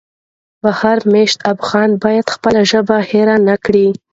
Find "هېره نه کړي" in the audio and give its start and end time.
3.09-3.87